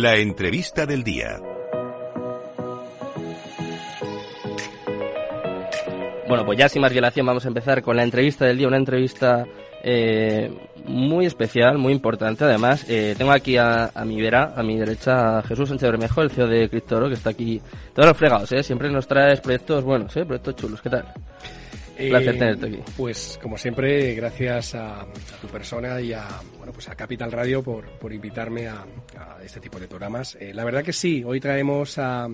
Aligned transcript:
La 0.00 0.14
entrevista 0.14 0.86
del 0.86 1.02
día. 1.02 1.40
Bueno, 6.28 6.44
pues 6.46 6.56
ya 6.56 6.68
sin 6.68 6.82
más 6.82 6.92
dilación 6.92 7.26
vamos 7.26 7.44
a 7.44 7.48
empezar 7.48 7.82
con 7.82 7.96
la 7.96 8.04
entrevista 8.04 8.44
del 8.44 8.58
día, 8.58 8.68
una 8.68 8.76
entrevista 8.76 9.44
eh, 9.82 10.56
muy 10.86 11.26
especial, 11.26 11.78
muy 11.78 11.92
importante. 11.92 12.44
Además, 12.44 12.88
eh, 12.88 13.16
tengo 13.18 13.32
aquí 13.32 13.56
a, 13.56 13.90
mi 14.06 14.20
vera, 14.20 14.52
a 14.54 14.62
mi 14.62 14.78
derecha, 14.78 15.38
a 15.38 15.42
Jesús 15.42 15.68
Sánchez 15.68 15.90
Bermejo, 15.90 16.22
el 16.22 16.30
CEO 16.30 16.46
de 16.46 16.68
Criptoro, 16.68 17.08
que 17.08 17.14
está 17.14 17.30
aquí 17.30 17.60
todos 17.92 18.06
los 18.06 18.16
fregados, 18.16 18.52
¿eh? 18.52 18.62
Siempre 18.62 18.88
nos 18.92 19.08
traes 19.08 19.40
proyectos 19.40 19.82
buenos, 19.82 20.16
¿eh? 20.16 20.24
Proyectos 20.24 20.54
chulos, 20.54 20.80
¿qué 20.80 20.90
tal? 20.90 21.12
Un 21.98 22.08
placer 22.08 22.34
eh, 22.34 22.38
tenerte 22.38 22.66
aquí. 22.66 22.78
Pues, 22.96 23.38
como 23.42 23.58
siempre, 23.58 24.14
gracias 24.14 24.74
a, 24.74 25.06
tu 25.40 25.48
persona 25.48 26.00
y 26.00 26.12
a, 26.12 26.26
bueno, 26.56 26.72
pues 26.72 26.88
a 26.88 26.94
Capital 26.94 27.32
Radio 27.32 27.62
por, 27.62 27.88
por 27.98 28.12
invitarme 28.12 28.68
a, 28.68 28.84
a 29.16 29.42
este 29.42 29.60
tipo 29.60 29.78
de 29.78 29.88
programas. 29.88 30.36
Eh, 30.40 30.52
la 30.54 30.64
verdad 30.64 30.82
que 30.84 30.92
sí, 30.92 31.22
hoy 31.24 31.40
traemos 31.40 31.98
a 31.98 32.28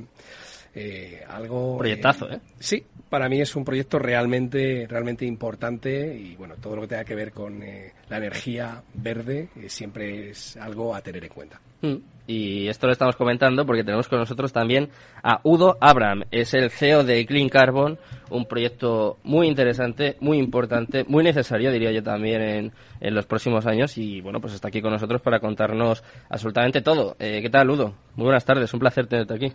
eh, 0.75 1.23
algo... 1.29 1.79
Proyectazo, 1.79 2.31
¿eh? 2.31 2.41
Sí, 2.59 2.85
para 3.09 3.29
mí 3.29 3.41
es 3.41 3.55
un 3.55 3.65
proyecto 3.65 3.99
realmente, 3.99 4.87
realmente 4.89 5.25
importante 5.25 6.17
y 6.17 6.35
bueno, 6.35 6.57
todo 6.61 6.77
lo 6.77 6.83
que 6.83 6.89
tenga 6.89 7.05
que 7.05 7.15
ver 7.15 7.33
con 7.33 7.63
eh, 7.63 7.93
la 8.09 8.17
energía 8.17 8.83
verde 8.95 9.49
eh, 9.57 9.69
siempre 9.69 10.31
es 10.31 10.57
algo 10.57 10.95
a 10.95 11.01
tener 11.01 11.23
en 11.25 11.31
cuenta. 11.31 11.61
Mm. 11.83 11.97
Y 12.27 12.69
esto 12.69 12.87
lo 12.87 12.93
estamos 12.93 13.17
comentando 13.17 13.67
porque 13.67 13.85
tenemos 13.85 14.09
con 14.09 14.19
nosotros 14.19 14.53
también 14.53 14.89
a 15.23 15.41
Udo 15.43 15.77
Abram, 15.81 16.25
es 16.31 16.55
el 16.55 16.71
CEO 16.71 17.05
de 17.05 17.27
Clean 17.27 17.49
Carbon, 17.49 17.99
un 18.31 18.47
proyecto 18.47 19.19
muy 19.25 19.47
interesante, 19.47 20.17
muy 20.21 20.39
importante, 20.39 21.05
muy 21.07 21.23
necesario, 21.23 21.71
diría 21.71 21.93
yo 21.93 22.03
también, 22.03 22.41
en, 22.41 22.73
en 23.01 23.15
los 23.15 23.27
próximos 23.27 23.67
años. 23.67 23.99
Y 23.99 24.21
bueno, 24.21 24.41
pues 24.41 24.55
está 24.55 24.69
aquí 24.69 24.81
con 24.81 24.93
nosotros 24.93 25.21
para 25.21 25.41
contarnos 25.41 26.03
absolutamente 26.31 26.81
todo. 26.81 27.17
¿Qué 27.19 27.51
tal, 27.51 27.71
Udo? 27.71 27.95
Muy 28.17 28.25
buenas 28.25 28.45
tardes, 28.45 28.73
un 28.73 28.81
placer 28.81 29.07
tenerte 29.07 29.35
aquí. 29.35 29.53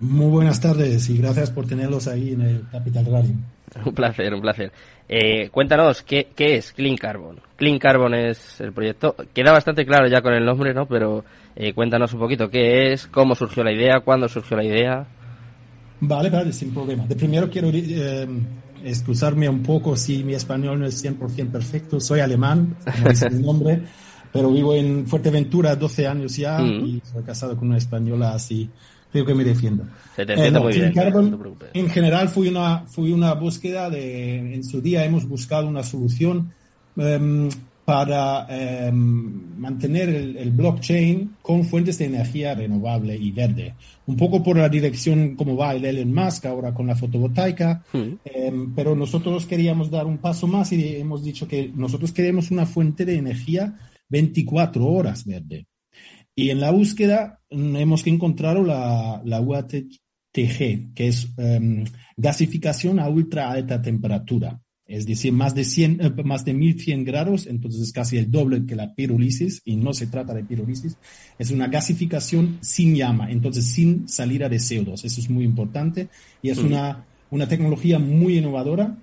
Muy 0.00 0.30
buenas 0.30 0.60
tardes 0.60 1.10
y 1.10 1.18
gracias 1.18 1.50
por 1.50 1.66
tenerlos 1.66 2.08
ahí 2.08 2.32
en 2.32 2.40
el 2.40 2.68
Capital 2.70 3.04
Radio. 3.04 3.34
Un 3.84 3.94
placer, 3.94 4.34
un 4.34 4.40
placer. 4.40 4.72
Eh, 5.08 5.48
cuéntanos, 5.50 6.02
¿qué, 6.02 6.28
¿qué, 6.36 6.56
es 6.56 6.72
Clean 6.72 6.96
Carbon? 6.96 7.40
Clean 7.56 7.78
Carbon 7.78 8.14
es 8.14 8.60
el 8.60 8.72
proyecto. 8.72 9.16
Queda 9.34 9.52
bastante 9.52 9.84
claro 9.84 10.06
ya 10.08 10.22
con 10.22 10.32
el 10.32 10.44
nombre, 10.44 10.72
¿no? 10.72 10.86
Pero 10.86 11.24
eh, 11.56 11.72
cuéntanos 11.72 12.12
un 12.14 12.20
poquito 12.20 12.48
qué 12.48 12.92
es, 12.92 13.06
cómo 13.08 13.34
surgió 13.34 13.64
la 13.64 13.72
idea, 13.72 14.00
cuándo 14.00 14.28
surgió 14.28 14.56
la 14.56 14.64
idea. 14.64 15.06
Vale, 16.00 16.30
vale, 16.30 16.52
sin 16.52 16.72
problema. 16.72 17.06
De 17.06 17.16
primero 17.16 17.50
quiero 17.50 17.70
eh, 17.72 18.26
excusarme 18.84 19.48
un 19.48 19.62
poco 19.62 19.96
si 19.96 20.22
mi 20.24 20.34
español 20.34 20.78
no 20.78 20.86
es 20.86 21.04
100% 21.04 21.50
perfecto. 21.50 22.00
Soy 22.00 22.20
alemán, 22.20 22.76
no 23.02 23.10
es 23.10 23.32
mi 23.32 23.42
nombre, 23.42 23.82
pero 24.32 24.50
vivo 24.52 24.74
en 24.74 25.06
Fuerteventura 25.06 25.74
12 25.76 26.06
años 26.06 26.36
ya 26.36 26.58
mm. 26.58 26.86
y 26.86 27.02
soy 27.04 27.22
casado 27.24 27.56
con 27.56 27.68
una 27.68 27.78
española 27.78 28.32
así 28.34 28.70
creo 29.12 29.24
que 29.24 29.34
me 29.34 29.44
defiendo. 29.44 29.84
Se 30.14 30.24
te 30.24 30.34
entiende 30.34 30.58
eh, 30.58 30.62
muy 30.62 30.72
bien. 30.72 30.92
en 31.74 31.90
general 31.90 32.28
fue 32.28 32.48
una, 32.48 32.84
fue 32.86 33.12
una 33.12 33.34
búsqueda 33.34 33.90
de, 33.90 34.54
en 34.54 34.64
su 34.64 34.80
día 34.80 35.04
hemos 35.04 35.28
buscado 35.28 35.66
una 35.66 35.82
solución 35.82 36.52
em, 36.96 37.48
para 37.84 38.46
em, 38.48 39.58
mantener 39.58 40.08
el, 40.08 40.50
blockchain 40.52 41.36
con 41.42 41.64
fuentes 41.64 41.98
de 41.98 42.04
energía 42.04 42.54
renovable 42.54 43.16
y 43.16 43.32
verde. 43.32 43.74
Un 44.06 44.16
poco 44.16 44.42
por 44.42 44.56
la 44.56 44.68
dirección 44.68 45.34
como 45.34 45.56
va 45.56 45.74
el 45.74 45.84
Elon 45.84 46.12
Musk 46.12 46.46
ahora 46.46 46.72
con 46.72 46.86
la 46.86 46.94
fotovoltaica, 46.94 47.82
hmm. 47.92 48.12
em, 48.24 48.74
pero 48.74 48.94
nosotros 48.94 49.46
queríamos 49.46 49.90
dar 49.90 50.06
un 50.06 50.18
paso 50.18 50.46
más 50.46 50.72
y 50.72 50.96
hemos 50.96 51.24
dicho 51.24 51.48
que 51.48 51.72
nosotros 51.74 52.12
queremos 52.12 52.50
una 52.50 52.66
fuente 52.66 53.04
de 53.04 53.16
energía 53.16 53.74
24 54.08 54.86
horas 54.86 55.24
verde. 55.24 55.66
Y 56.34 56.50
en 56.50 56.60
la 56.60 56.70
búsqueda 56.70 57.40
mm, 57.50 57.76
hemos 57.76 58.06
encontrado 58.06 58.62
la, 58.62 59.22
la 59.24 59.40
UATG, 59.40 60.94
que 60.94 61.08
es 61.08 61.28
em, 61.36 61.84
gasificación 62.16 63.00
a 63.00 63.08
ultra 63.08 63.50
alta 63.50 63.82
temperatura. 63.82 64.60
Es 64.90 65.06
decir, 65.06 65.32
más 65.32 65.54
de, 65.54 65.62
100, 65.64 66.00
eh, 66.00 66.10
más 66.24 66.44
de 66.44 66.52
1100 66.52 67.04
grados, 67.04 67.46
entonces 67.46 67.80
es 67.80 67.92
casi 67.92 68.18
el 68.18 68.28
doble 68.28 68.66
que 68.66 68.74
la 68.74 68.92
pirólisis, 68.92 69.62
y 69.64 69.76
no 69.76 69.92
se 69.92 70.08
trata 70.08 70.34
de 70.34 70.42
pirólisis, 70.42 70.96
es 71.38 71.52
una 71.52 71.68
gasificación 71.68 72.58
sin 72.60 72.96
llama, 72.96 73.30
entonces 73.30 73.66
sin 73.66 74.08
salida 74.08 74.48
de 74.48 74.56
CO2. 74.56 75.04
Eso 75.04 75.20
es 75.20 75.30
muy 75.30 75.44
importante 75.44 76.08
y 76.42 76.50
es 76.50 76.58
una, 76.58 77.04
una 77.30 77.46
tecnología 77.46 78.00
muy 78.00 78.38
innovadora. 78.38 78.96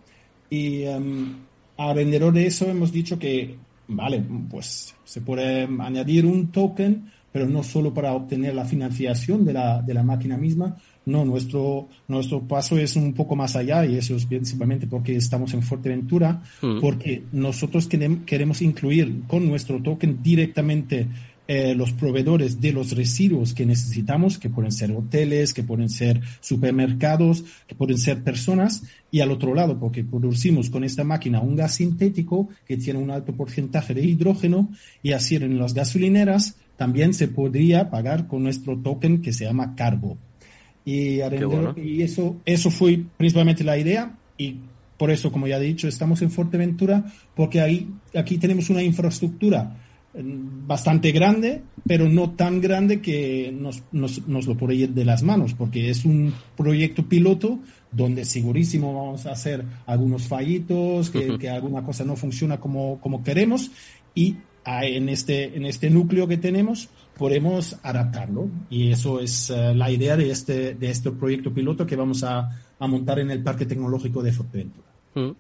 Y 0.50 0.84
um, 0.84 1.36
alrededor 1.78 2.34
de 2.34 2.48
eso 2.48 2.70
hemos 2.70 2.92
dicho 2.92 3.18
que, 3.18 3.56
vale, 3.88 4.26
pues 4.50 4.94
se 5.06 5.22
puede 5.22 5.70
añadir 5.80 6.26
un 6.26 6.52
token 6.52 7.10
pero 7.38 7.48
no 7.48 7.62
solo 7.62 7.94
para 7.94 8.14
obtener 8.14 8.56
la 8.56 8.66
financiación 8.66 9.46
de 9.46 9.54
la, 9.54 9.80
de 9.84 9.94
la 9.94 10.02
máquina 10.02 10.38
misma, 10.38 10.76
no, 11.06 11.24
nuestro, 11.24 11.88
nuestro 12.08 12.42
paso 12.42 12.80
es 12.80 12.96
un 12.96 13.14
poco 13.14 13.36
más 13.36 13.56
allá 13.56 13.86
y 13.86 13.96
eso 13.96 14.16
es 14.16 14.26
principalmente 14.26 14.88
porque 14.88 15.16
estamos 15.16 15.54
en 15.54 15.62
Fuerteventura, 15.62 16.42
mm. 16.64 16.80
porque 16.82 17.22
nosotros 17.34 17.88
queremos 18.26 18.64
incluir 18.64 19.22
con 19.28 19.48
nuestro 19.48 19.80
token 19.84 20.24
directamente 20.24 21.06
eh, 21.48 21.76
los 21.76 21.94
proveedores 21.94 22.60
de 22.60 22.74
los 22.74 22.94
residuos 22.94 23.54
que 23.54 23.68
necesitamos, 23.68 24.40
que 24.40 24.50
pueden 24.50 24.72
ser 24.72 24.92
hoteles, 24.92 25.54
que 25.54 25.62
pueden 25.62 25.90
ser 25.90 26.20
supermercados, 26.40 27.46
que 27.68 27.76
pueden 27.76 28.00
ser 28.00 28.24
personas, 28.24 28.82
y 29.12 29.20
al 29.20 29.30
otro 29.30 29.54
lado, 29.54 29.80
porque 29.80 30.04
producimos 30.04 30.72
con 30.72 30.84
esta 30.84 31.04
máquina 31.04 31.40
un 31.40 31.56
gas 31.56 31.76
sintético 31.76 32.50
que 32.66 32.78
tiene 32.78 32.98
un 32.98 33.12
alto 33.12 33.34
porcentaje 33.34 33.94
de 33.94 34.04
hidrógeno, 34.04 34.72
y 35.04 35.12
así 35.12 35.36
en 35.36 35.60
las 35.60 35.76
gasolineras 35.76 36.56
también 36.78 37.14
se 37.14 37.28
podría 37.28 37.90
pagar 37.90 38.28
con 38.28 38.44
nuestro 38.44 38.78
token 38.78 39.22
que 39.22 39.34
se 39.34 39.46
llama 39.46 39.76
Carbo. 39.76 40.18
Y, 40.86 41.20
y 41.76 42.02
eso, 42.02 42.38
eso 42.46 42.72
fue 42.72 43.02
principalmente 43.18 43.66
la 43.66 43.78
idea 43.78 44.16
y 44.38 44.56
por 44.98 45.12
eso, 45.12 45.32
como 45.32 45.48
ya 45.48 45.58
he 45.58 45.64
dicho, 45.64 45.88
estamos 45.88 46.22
en 46.22 46.32
Fuerteventura 46.32 47.04
porque 47.36 47.60
ahí, 47.60 47.90
aquí 48.16 48.38
tenemos 48.38 48.70
una 48.70 48.82
infraestructura 48.82 49.76
mm, 50.14 50.66
bastante 50.66 51.12
grande, 51.12 51.62
pero 51.86 52.08
no 52.08 52.32
tan 52.32 52.62
grande 52.62 53.02
que 53.02 53.54
nos, 53.54 53.84
nos, 53.92 54.28
nos 54.28 54.48
lo 54.48 54.56
puede 54.56 54.76
ir 54.76 54.90
de 54.92 55.04
las 55.04 55.24
manos, 55.24 55.54
porque 55.54 55.90
es 55.90 56.06
un 56.06 56.34
proyecto 56.56 57.04
piloto 57.04 57.60
donde 57.92 58.24
segurísimo 58.26 58.94
vamos 58.94 59.26
a 59.26 59.32
hacer 59.32 59.66
algunos 59.86 60.28
fallitos, 60.28 61.10
que, 61.10 61.38
que 61.38 61.50
alguna 61.50 61.84
cosa 61.84 62.04
no 62.06 62.16
funciona 62.16 62.60
como, 62.60 63.00
como 63.00 63.24
queremos, 63.24 63.72
y 64.16 64.38
en 64.68 65.10
este, 65.10 65.56
en 65.56 65.66
este 65.66 65.90
núcleo 65.90 66.28
que 66.28 66.38
tenemos, 66.38 66.90
podemos 67.18 67.78
adaptarlo. 67.84 68.50
Y 68.70 68.92
eso 68.92 69.20
es 69.20 69.50
eh, 69.50 69.74
la 69.74 69.90
idea 69.90 70.18
de 70.18 70.30
este, 70.30 70.76
de 70.76 70.90
este 70.90 71.12
proyecto 71.12 71.54
piloto 71.54 71.86
que 71.86 71.96
vamos 71.96 72.24
a, 72.24 72.50
a 72.80 72.88
montar 72.88 73.20
en 73.20 73.32
el 73.32 73.42
Parque 73.44 73.66
Tecnológico 73.66 74.22
de 74.22 74.32
Fuerteventura. 74.32 74.88
Mm. 75.16 75.32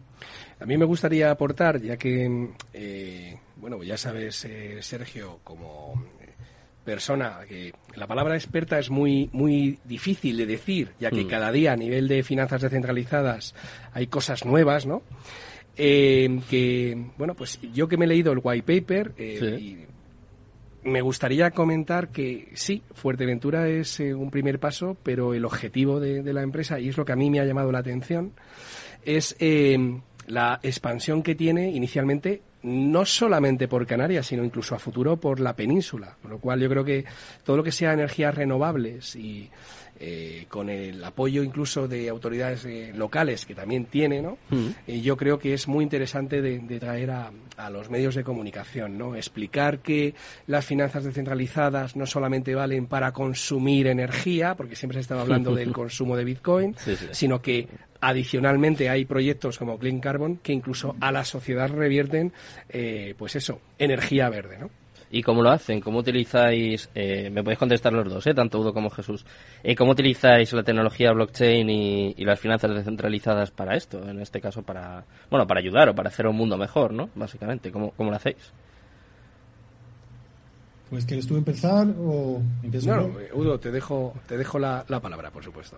A 0.59 0.65
mí 0.65 0.77
me 0.77 0.85
gustaría 0.85 1.29
aportar, 1.29 1.79
ya 1.81 1.97
que, 1.97 2.49
eh, 2.73 3.37
bueno, 3.57 3.83
ya 3.83 3.97
sabes, 3.97 4.43
eh, 4.45 4.79
Sergio, 4.81 5.39
como 5.43 6.01
persona 6.83 7.39
que 7.47 7.73
la 7.95 8.07
palabra 8.07 8.35
experta 8.35 8.79
es 8.79 8.89
muy 8.89 9.29
muy 9.33 9.77
difícil 9.83 10.37
de 10.37 10.45
decir, 10.45 10.93
ya 11.01 11.11
que 11.11 11.25
mm. 11.25 11.27
cada 11.27 11.51
día 11.51 11.73
a 11.73 11.75
nivel 11.75 12.07
de 12.07 12.23
finanzas 12.23 12.61
descentralizadas 12.61 13.53
hay 13.91 14.07
cosas 14.07 14.45
nuevas, 14.45 14.85
¿no? 14.85 15.03
Eh, 15.77 16.39
que, 16.49 16.97
bueno, 17.17 17.35
pues 17.35 17.59
yo 17.73 17.87
que 17.87 17.97
me 17.97 18.05
he 18.05 18.07
leído 18.07 18.31
el 18.31 18.39
white 18.43 18.81
paper, 18.81 19.13
eh, 19.17 19.85
me 20.83 21.01
gustaría 21.01 21.51
comentar 21.51 22.09
que 22.09 22.49
sí, 22.55 22.81
Fuerteventura 22.93 23.67
es 23.67 23.99
eh, 23.99 24.13
un 24.13 24.31
primer 24.31 24.59
paso, 24.59 24.97
pero 25.03 25.33
el 25.33 25.45
objetivo 25.45 25.99
de, 25.99 26.33
la 26.33 26.41
empresa, 26.41 26.79
y 26.79 26.89
es 26.89 26.97
lo 26.97 27.05
que 27.05 27.11
a 27.11 27.15
mí 27.15 27.29
me 27.29 27.39
ha 27.39 27.45
llamado 27.45 27.71
la 27.71 27.79
atención, 27.79 28.33
es 29.05 29.35
la 30.25 30.59
expansión 30.63 31.21
que 31.23 31.35
tiene 31.35 31.71
inicialmente 31.71 32.41
no 32.63 33.05
solamente 33.05 33.67
por 33.67 33.85
Canarias, 33.85 34.27
sino 34.27 34.43
incluso 34.43 34.75
a 34.75 34.79
futuro 34.79 35.17
por 35.17 35.39
la 35.39 35.55
península. 35.55 36.17
Con 36.21 36.31
lo 36.31 36.39
cual 36.39 36.59
yo 36.59 36.69
creo 36.69 36.83
que 36.83 37.05
todo 37.43 37.57
lo 37.57 37.63
que 37.63 37.71
sea 37.71 37.93
energías 37.93 38.35
renovables 38.35 39.15
y 39.15 39.49
eh, 39.99 40.45
con 40.47 40.69
el 40.69 41.03
apoyo 41.03 41.41
incluso 41.41 41.87
de 41.87 42.07
autoridades 42.07 42.65
eh, 42.65 42.91
locales 42.95 43.47
que 43.47 43.55
también 43.55 43.85
tiene, 43.85 44.21
¿no? 44.21 44.37
Mm. 44.49 44.67
Eh, 44.85 45.01
yo 45.01 45.17
creo 45.17 45.39
que 45.39 45.55
es 45.55 45.67
muy 45.67 45.83
interesante 45.83 46.41
de, 46.41 46.59
traer 46.79 47.09
a, 47.09 47.31
los 47.71 47.89
medios 47.89 48.13
de 48.13 48.23
comunicación, 48.23 48.99
¿no? 48.99 49.15
Explicar 49.15 49.79
que 49.79 50.13
las 50.45 50.65
finanzas 50.65 51.03
descentralizadas 51.03 51.95
no 51.95 52.05
solamente 52.05 52.53
valen 52.53 52.85
para 52.85 53.11
consumir 53.11 53.87
energía, 53.87 54.53
porque 54.53 54.75
siempre 54.75 54.97
se 54.97 55.01
estaba 55.01 55.21
hablando 55.21 55.55
del 55.55 55.73
consumo 55.73 56.15
de 56.15 56.23
Bitcoin, 56.23 56.75
sino 57.11 57.41
que 57.41 57.67
adicionalmente 57.99 58.89
hay 58.89 59.05
proyectos 59.05 59.57
como 59.57 59.79
Clean 59.79 59.99
Carbon 59.99 60.37
que 60.37 60.53
incluso 60.53 60.95
a 61.01 61.11
la 61.11 61.25
sociedad 61.25 61.71
revierten, 61.71 62.31
pues 63.17 63.35
eso, 63.35 63.59
energía 63.79 64.29
verde, 64.29 64.59
¿no? 64.59 64.69
¿Y 65.09 65.21
cómo 65.23 65.41
lo 65.41 65.49
hacen? 65.51 65.79
¿Cómo 65.79 65.99
utilizáis, 65.99 66.89
eh, 66.93 67.29
me 67.29 67.41
podéis 67.41 67.59
contestar 67.59 67.93
los 67.93 68.09
dos, 68.09 68.27
eh, 68.27 68.33
tanto 68.33 68.59
Udo 68.59 68.73
como 68.73 68.89
Jesús, 68.89 69.25
eh, 69.63 69.73
cómo 69.75 69.91
utilizáis 69.91 70.51
la 70.51 70.63
tecnología 70.63 71.13
blockchain 71.13 71.69
y, 71.69 72.13
las 72.25 72.39
finanzas 72.39 72.75
descentralizadas 72.75 73.51
para 73.51 73.75
esto? 73.77 74.07
En 74.09 74.19
este 74.19 74.41
caso, 74.41 74.63
para, 74.63 75.05
bueno, 75.29 75.47
para 75.47 75.61
ayudar 75.61 75.87
o 75.89 75.95
para 75.95 76.09
hacer 76.09 76.27
un 76.27 76.35
mundo 76.35 76.57
mejor, 76.57 76.91
¿no? 76.93 77.09
Básicamente, 77.15 77.71
¿cómo, 77.71 77.91
cómo 77.91 78.09
lo 78.09 78.17
hacéis? 78.17 78.51
Pues 80.89 81.05
quieres 81.05 81.27
tú 81.27 81.35
empezar 81.35 81.87
o 81.99 82.41
empiezo 82.63 82.95
No, 82.95 83.19
eh, 83.19 83.29
Udo, 83.33 83.59
te 83.59 83.71
dejo, 83.71 84.13
te 84.27 84.37
dejo 84.37 84.57
la, 84.57 84.85
la 84.87 84.99
palabra, 85.01 85.31
por 85.31 85.43
supuesto. 85.43 85.77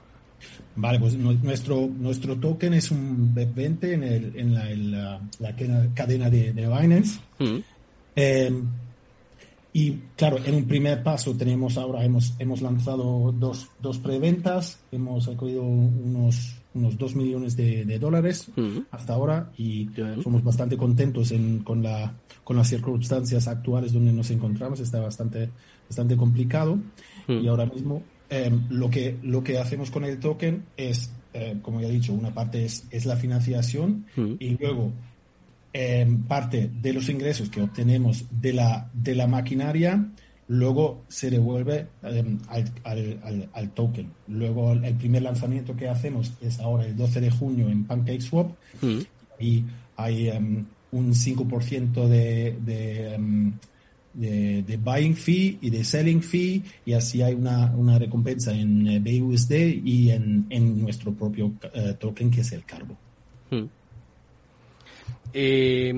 Vale, 0.75 0.99
pues 0.99 1.15
nu- 1.15 1.37
nuestro, 1.43 1.87
nuestro 1.99 2.35
token 2.35 2.73
es 2.75 2.91
un 2.91 3.33
BEP20 3.35 3.83
en, 3.93 4.03
el, 4.03 4.31
en, 4.35 4.53
la, 4.53 4.71
en 4.71 4.91
la- 4.91 5.19
la 5.39 5.55
cadena- 5.55 5.87
cadena 5.95 6.29
de, 6.29 6.53
de 6.53 6.67
Binance. 6.67 7.19
Mm. 7.39 7.57
Eh, 8.15 8.51
y 9.73 9.91
claro, 10.15 10.37
en 10.45 10.55
un 10.55 10.65
primer 10.65 11.03
paso 11.03 11.35
tenemos 11.35 11.77
ahora, 11.77 12.03
hemos, 12.03 12.33
hemos 12.39 12.61
lanzado 12.61 13.31
dos, 13.31 13.69
dos 13.81 13.97
preventas, 13.99 14.79
hemos 14.91 15.25
recogido 15.27 15.61
unos, 15.63 16.55
unos 16.73 16.97
2 16.97 17.15
millones 17.15 17.55
de, 17.55 17.85
de 17.85 17.99
dólares 17.99 18.49
Mm. 18.55 18.79
hasta 18.91 19.13
ahora 19.13 19.51
y 19.57 19.85
Bien. 19.85 20.21
somos 20.23 20.43
bastante 20.43 20.75
contentos 20.77 21.31
en- 21.31 21.59
con, 21.59 21.83
la, 21.83 22.13
con 22.43 22.57
las 22.57 22.67
circunstancias 22.67 23.47
actuales 23.47 23.93
donde 23.93 24.11
nos 24.11 24.29
encontramos. 24.31 24.79
Está 24.79 24.99
bastante, 24.99 25.49
bastante 25.87 26.15
complicado 26.17 26.77
Mm. 27.27 27.43
y 27.43 27.47
ahora 27.47 27.65
mismo 27.65 28.01
eh, 28.31 28.51
lo, 28.69 28.89
que, 28.89 29.17
lo 29.23 29.43
que 29.43 29.57
hacemos 29.59 29.89
con 29.91 30.03
el 30.03 30.19
token 30.19 30.63
es, 30.77 31.11
eh, 31.33 31.57
como 31.61 31.81
ya 31.81 31.87
he 31.87 31.91
dicho, 31.91 32.13
una 32.13 32.31
parte 32.33 32.63
es, 32.65 32.85
es 32.91 33.05
la 33.05 33.15
financiación 33.15 34.05
Mm. 34.15 34.33
y 34.39 34.57
luego 34.57 34.91
eh, 35.73 36.07
parte 36.27 36.69
de 36.81 36.93
los 36.93 37.09
ingresos 37.09 37.49
que 37.49 37.61
obtenemos 37.61 38.25
de 38.31 38.53
la, 38.53 38.89
de 38.93 39.15
la 39.15 39.27
maquinaria 39.27 40.05
luego 40.47 41.03
se 41.09 41.29
devuelve 41.29 41.85
eh, 42.03 42.37
al, 42.47 42.71
al- 42.83 43.19
al- 43.23 43.49
al 43.53 43.69
token. 43.71 44.07
Luego 44.27 44.73
el 44.73 44.95
primer 44.95 45.21
lanzamiento 45.21 45.75
que 45.75 45.87
hacemos 45.87 46.33
es 46.41 46.59
ahora 46.59 46.85
el 46.87 46.95
12 46.97 47.21
de 47.21 47.29
junio 47.31 47.69
en 47.69 47.83
PancakeSwap 47.85 48.51
Mm. 48.81 48.99
y 49.39 49.63
hay 49.95 50.29
em, 50.29 50.65
un 50.91 51.13
5% 51.13 52.07
de, 52.07 52.55
de, 52.65 53.13
em, 53.13 53.51
de, 54.15 54.63
de 54.63 54.77
buying 54.77 55.15
fee 55.15 55.59
y 55.61 55.69
de 55.69 55.83
selling 55.83 56.23
fee 56.23 56.63
y 56.83 56.93
así 56.93 57.21
hay 57.21 57.35
una, 57.35 57.71
una 57.75 57.99
recompensa 57.99 58.51
en 58.51 58.87
eh, 58.87 58.99
BUSD 58.99 59.51
y 59.85 60.09
en, 60.09 60.47
en 60.49 60.81
nuestro 60.81 61.13
propio 61.13 61.53
eh, 61.75 61.93
token 61.99 62.31
que 62.31 62.41
es 62.41 62.51
el 62.53 62.65
Carbo. 62.65 62.97
Mm. 63.51 63.65
Eh, 65.33 65.93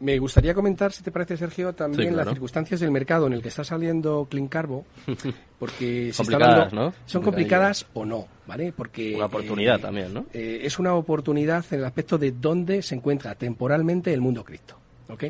me 0.00 0.18
gustaría 0.18 0.54
comentar, 0.54 0.92
si 0.92 1.02
te 1.02 1.12
parece, 1.12 1.36
Sergio, 1.36 1.74
también 1.74 2.00
Sí, 2.00 2.08
claro. 2.08 2.24
las 2.24 2.34
circunstancias 2.34 2.80
del 2.80 2.90
mercado 2.90 3.26
en 3.26 3.34
el 3.34 3.42
que 3.42 3.48
está 3.48 3.64
saliendo 3.64 4.26
Clean 4.30 4.48
Carbo, 4.48 4.86
porque 5.58 6.10
se 6.12 6.22
está 6.22 6.90
son 7.04 7.22
complicadas 7.22 7.86
o 7.92 8.06
no, 8.06 8.26
¿vale? 8.46 8.72
Porque 8.72 9.14
Una 9.14 9.26
oportunidad 9.26 9.76
eh, 9.78 9.82
también, 9.82 10.14
¿no? 10.14 10.24
eh, 10.32 10.60
es 10.62 10.78
una 10.78 10.94
oportunidad 10.94 11.64
en 11.70 11.80
el 11.80 11.84
aspecto 11.84 12.16
de 12.16 12.32
dónde 12.32 12.80
se 12.80 12.94
encuentra 12.94 13.34
temporalmente 13.34 14.12
el 14.14 14.22
mundo 14.22 14.42
cripto. 14.42 14.79
¿Ok? 15.10 15.24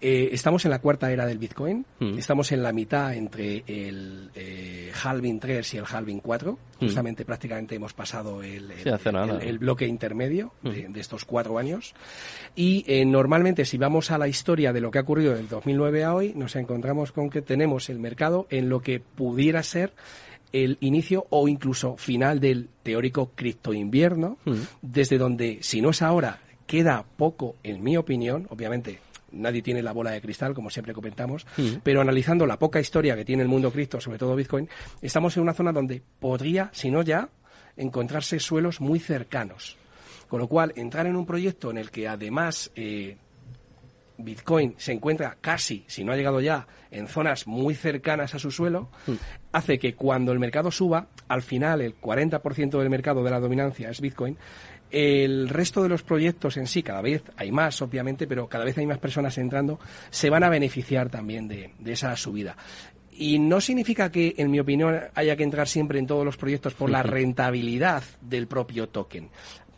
Eh, 0.00 0.28
estamos 0.32 0.64
en 0.64 0.70
la 0.70 0.80
cuarta 0.80 1.10
era 1.10 1.24
del 1.26 1.38
Bitcoin, 1.38 1.84
Mm. 1.98 2.18
estamos 2.18 2.52
en 2.52 2.62
la 2.62 2.72
mitad 2.72 3.14
entre 3.14 3.64
el 3.66 4.30
eh, 4.34 4.92
halving 5.02 5.40
3 5.40 5.74
y 5.74 5.78
el 5.78 5.84
halving 5.90 6.20
4, 6.20 6.58
justamente 6.78 7.24
prácticamente 7.24 7.74
hemos 7.74 7.92
pasado 7.94 8.42
el, 8.42 8.70
el- 8.70 8.76
Mm. 8.78 8.82
Sí, 8.82 8.88
hace 8.90 9.12
nada. 9.12 9.38
el- 9.40 9.48
el 9.48 9.58
bloque 9.58 9.86
intermedio 9.86 10.52
de, 10.62 10.88
Mm. 10.88 10.92
de 10.92 11.00
estos 11.00 11.24
cuatro 11.24 11.58
años. 11.58 11.94
Y 12.54 12.84
eh, 12.86 13.04
normalmente, 13.04 13.64
si 13.64 13.78
vamos 13.78 14.10
a 14.10 14.18
la 14.18 14.28
historia 14.28 14.72
de 14.72 14.80
lo 14.80 14.90
que 14.90 14.98
ha 14.98 15.02
ocurrido 15.02 15.34
del 15.34 15.48
2009 15.48 16.04
a 16.04 16.14
hoy, 16.14 16.32
nos 16.34 16.56
encontramos 16.56 17.12
con 17.12 17.30
que 17.30 17.42
tenemos 17.42 17.88
el 17.88 17.98
mercado 17.98 18.46
en 18.50 18.68
lo 18.68 18.80
que 18.80 19.00
pudiera 19.00 19.62
ser 19.62 19.92
el 20.52 20.78
inicio 20.80 21.26
o 21.30 21.48
incluso 21.48 21.96
final 21.96 22.38
del 22.40 22.68
teórico 22.82 23.32
cripto 23.34 23.74
invierno, 23.74 24.38
Mm. 24.44 24.54
desde 24.80 25.18
donde, 25.18 25.58
si 25.62 25.80
no 25.80 25.90
es 25.90 26.02
ahora, 26.02 26.40
queda 26.66 27.04
poco, 27.16 27.56
en 27.62 27.82
mi 27.82 27.96
opinión, 27.96 28.46
obviamente. 28.50 29.00
Nadie 29.32 29.60
tiene 29.60 29.82
la 29.82 29.92
bola 29.92 30.12
de 30.12 30.20
cristal, 30.20 30.54
como 30.54 30.70
siempre 30.70 30.94
comentamos, 30.94 31.46
Mm. 31.56 31.78
pero 31.82 32.00
analizando 32.00 32.46
la 32.46 32.58
poca 32.58 32.80
historia 32.80 33.16
que 33.16 33.24
tiene 33.24 33.42
el 33.42 33.48
mundo 33.48 33.70
cripto, 33.72 34.00
sobre 34.00 34.18
todo 34.18 34.36
Bitcoin, 34.36 34.68
estamos 35.02 35.36
en 35.36 35.42
una 35.42 35.52
zona 35.52 35.72
donde 35.72 36.00
podría, 36.20 36.70
si 36.72 36.90
no 36.90 37.02
ya, 37.02 37.28
encontrarse 37.76 38.38
suelos 38.38 38.80
muy 38.80 38.98
cercanos. 39.00 39.76
Con 40.28 40.40
lo 40.40 40.48
cual, 40.48 40.72
entrar 40.76 41.06
en 41.06 41.16
un 41.16 41.26
proyecto 41.26 41.70
en 41.70 41.78
el 41.78 41.90
que 41.90 42.08
además 42.08 42.70
eh, 42.76 43.16
Bitcoin 44.18 44.74
se 44.78 44.92
encuentra 44.92 45.36
casi, 45.40 45.84
si 45.86 46.02
no 46.02 46.12
ha 46.12 46.16
llegado 46.16 46.40
ya, 46.40 46.66
en 46.90 47.06
zonas 47.06 47.46
muy 47.46 47.74
cercanas 47.74 48.34
a 48.34 48.38
su 48.38 48.50
suelo, 48.50 48.88
hace 49.52 49.78
que 49.78 49.94
cuando 49.94 50.32
el 50.32 50.38
mercado 50.38 50.70
suba, 50.70 51.08
al 51.28 51.42
final 51.42 51.82
el 51.82 52.00
40% 52.00 52.78
del 52.78 52.88
mercado 52.90 53.22
de 53.22 53.30
la 53.30 53.40
dominancia 53.40 53.90
es 53.90 54.00
Bitcoin, 54.00 54.38
el 54.90 55.48
resto 55.48 55.82
de 55.82 55.88
los 55.88 56.02
proyectos 56.02 56.56
en 56.56 56.66
sí, 56.66 56.82
cada 56.82 57.02
vez 57.02 57.22
hay 57.36 57.52
más, 57.52 57.80
obviamente, 57.82 58.26
pero 58.26 58.48
cada 58.48 58.64
vez 58.64 58.78
hay 58.78 58.86
más 58.86 58.98
personas 58.98 59.36
entrando, 59.38 59.78
se 60.10 60.30
van 60.30 60.44
a 60.44 60.48
beneficiar 60.48 61.08
también 61.08 61.48
de, 61.48 61.72
de 61.78 61.92
esa 61.92 62.16
subida. 62.16 62.56
Y 63.18 63.38
no 63.38 63.60
significa 63.60 64.10
que, 64.10 64.34
en 64.36 64.50
mi 64.50 64.60
opinión, 64.60 65.00
haya 65.14 65.36
que 65.36 65.42
entrar 65.42 65.68
siempre 65.68 65.98
en 65.98 66.06
todos 66.06 66.24
los 66.24 66.36
proyectos 66.36 66.74
por 66.74 66.90
la 66.90 67.02
rentabilidad 67.02 68.02
del 68.20 68.46
propio 68.46 68.88
token. 68.88 69.30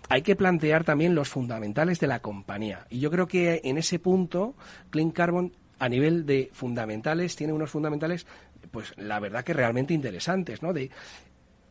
Hay 0.09 0.23
que 0.23 0.37
plantear 0.37 0.85
también 0.85 1.15
los 1.15 1.29
fundamentales 1.29 2.01
de 2.01 2.07
la 2.07 2.21
compañía. 2.21 2.87
Y 2.91 2.99
yo 2.99 3.11
creo 3.11 3.29
que 3.29 3.61
en 3.63 3.79
ese 3.79 3.99
punto, 3.99 4.55
Clean 4.91 5.11
Carbon, 5.11 5.53
a 5.79 5.89
nivel 5.89 6.27
de 6.27 6.51
fundamentales, 6.53 7.37
tiene 7.37 7.53
unos 7.53 7.71
fundamentales, 7.71 8.27
pues 8.73 8.93
la 8.97 9.21
verdad 9.21 9.45
que 9.45 9.53
realmente 9.53 9.95
interesantes, 9.95 10.63
¿no? 10.63 10.73
De 10.73 10.91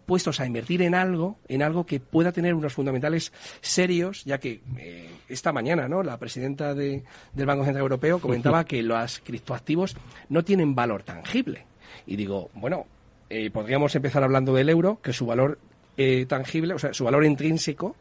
puestos 0.08 0.40
a 0.40 0.46
invertir 0.48 0.82
en 0.82 0.96
algo, 0.96 1.38
en 1.48 1.62
algo 1.62 1.86
que 1.86 2.00
pueda 2.00 2.32
tener 2.32 2.56
unos 2.56 2.74
fundamentales 2.74 3.32
serios, 3.62 4.24
ya 4.26 4.40
que 4.40 4.62
eh, 4.80 5.12
esta 5.30 5.52
mañana, 5.52 5.88
¿no? 5.88 6.02
La 6.02 6.18
presidenta 6.18 6.74
de- 6.74 7.04
del 7.34 7.46
Banco 7.46 7.64
Central 7.66 7.84
Europeo 7.84 8.20
comentaba 8.20 8.64
que 8.66 8.82
los 8.82 9.20
criptoactivos 9.20 9.96
no 10.30 10.44
tienen 10.44 10.74
valor 10.74 11.04
tangible. 11.04 11.66
Y 12.08 12.16
digo, 12.16 12.50
bueno, 12.56 12.86
eh, 13.30 13.52
podríamos 13.52 13.94
empezar 13.96 14.24
hablando 14.24 14.54
del 14.56 14.70
euro, 14.70 15.00
que 15.04 15.12
su 15.14 15.26
valor 15.26 15.60
eh, 15.98 16.26
tangible, 16.28 16.74
o 16.74 16.80
sea, 16.80 16.94
su 16.94 17.04
valor 17.04 17.26
intrínseco, 17.26 17.96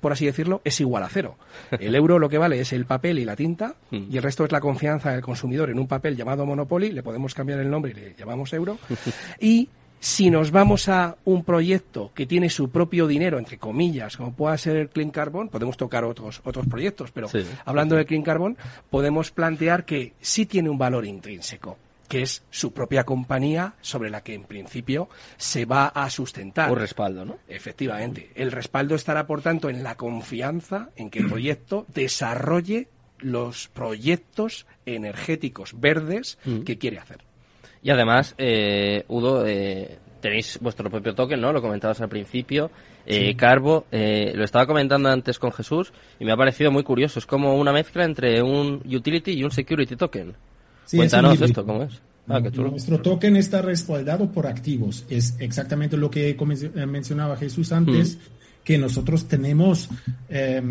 por 0.00 0.12
así 0.12 0.26
decirlo, 0.26 0.60
es 0.64 0.80
igual 0.80 1.02
a 1.02 1.08
cero. 1.08 1.36
El 1.72 1.96
euro 1.96 2.20
lo 2.20 2.28
que 2.28 2.38
vale 2.38 2.60
es 2.60 2.72
el 2.72 2.84
papel 2.84 3.18
y 3.18 3.24
la 3.24 3.34
tinta, 3.34 3.74
y 3.90 4.16
el 4.16 4.22
resto 4.22 4.44
es 4.44 4.52
la 4.52 4.60
confianza 4.60 5.10
del 5.10 5.22
consumidor 5.22 5.70
en 5.70 5.78
un 5.80 5.88
papel 5.88 6.14
llamado 6.16 6.46
Monopoly, 6.46 6.92
le 6.92 7.02
podemos 7.02 7.34
cambiar 7.34 7.58
el 7.58 7.68
nombre 7.68 7.90
y 7.90 7.94
le 7.94 8.14
llamamos 8.14 8.52
euro. 8.52 8.78
Y 9.40 9.68
si 10.00 10.30
nos 10.30 10.50
vamos 10.50 10.88
a 10.88 11.16
un 11.24 11.44
proyecto 11.44 12.12
que 12.14 12.26
tiene 12.26 12.50
su 12.50 12.70
propio 12.70 13.06
dinero, 13.06 13.38
entre 13.38 13.58
comillas, 13.58 14.16
como 14.16 14.32
pueda 14.32 14.56
ser 14.58 14.76
el 14.76 14.88
Clean 14.88 15.10
Carbon, 15.10 15.48
podemos 15.48 15.76
tocar 15.76 16.04
otros, 16.04 16.40
otros 16.44 16.66
proyectos, 16.66 17.10
pero 17.10 17.28
Sí. 17.28 17.44
hablando 17.64 17.96
de 17.96 18.06
Clean 18.06 18.22
Carbon, 18.22 18.56
podemos 18.90 19.30
plantear 19.30 19.84
que 19.84 20.12
sí 20.20 20.46
tiene 20.46 20.68
un 20.70 20.78
valor 20.78 21.04
intrínseco 21.04 21.76
que 22.08 22.22
es 22.22 22.42
su 22.50 22.72
propia 22.72 23.04
compañía 23.04 23.74
sobre 23.82 24.08
la 24.08 24.22
que 24.22 24.32
en 24.32 24.44
principio 24.44 25.10
se 25.36 25.66
va 25.66 25.88
a 25.88 26.08
sustentar. 26.08 26.70
Un 26.72 26.78
respaldo, 26.78 27.26
¿no? 27.26 27.36
Efectivamente. 27.46 28.30
El 28.34 28.50
respaldo 28.50 28.94
estará, 28.94 29.26
por 29.26 29.42
tanto, 29.42 29.68
en 29.68 29.82
la 29.82 29.96
confianza 29.96 30.88
en 30.96 31.10
que 31.10 31.18
el 31.18 31.28
proyecto 31.28 31.84
desarrolle 31.92 32.88
los 33.18 33.68
proyectos 33.68 34.64
energéticos 34.86 35.78
verdes 35.78 36.38
que 36.64 36.78
quiere 36.78 36.98
hacer. 36.98 37.27
Y 37.82 37.90
además, 37.90 38.34
eh, 38.38 39.04
Udo, 39.08 39.46
eh, 39.46 39.98
tenéis 40.20 40.58
vuestro 40.60 40.90
propio 40.90 41.14
token, 41.14 41.40
¿no? 41.40 41.52
Lo 41.52 41.62
comentabas 41.62 42.00
al 42.00 42.08
principio. 42.08 42.70
Eh, 43.06 43.34
Carbo, 43.36 43.86
eh, 43.90 44.32
lo 44.34 44.44
estaba 44.44 44.66
comentando 44.66 45.08
antes 45.08 45.38
con 45.38 45.52
Jesús 45.52 45.92
y 46.18 46.24
me 46.24 46.32
ha 46.32 46.36
parecido 46.36 46.70
muy 46.70 46.82
curioso. 46.82 47.18
Es 47.18 47.26
como 47.26 47.54
una 47.54 47.72
mezcla 47.72 48.04
entre 48.04 48.42
un 48.42 48.82
utility 48.84 49.32
y 49.32 49.44
un 49.44 49.50
security 49.50 49.96
token. 49.96 50.34
Sí, 50.84 50.96
Cuéntanos 50.96 51.40
esto, 51.40 51.64
¿cómo 51.64 51.84
es? 51.84 52.00
Ah, 52.28 52.42
qué 52.42 52.50
chulo. 52.52 52.70
Nuestro 52.70 53.00
token 53.00 53.36
está 53.36 53.62
respaldado 53.62 54.30
por 54.30 54.46
activos. 54.46 55.06
Es 55.08 55.36
exactamente 55.38 55.96
lo 55.96 56.10
que 56.10 56.30
eh, 56.30 56.86
mencionaba 56.86 57.36
Jesús 57.36 57.72
antes, 57.72 58.18
que 58.62 58.76
nosotros 58.76 59.26
tenemos 59.26 59.88
eh, 60.28 60.62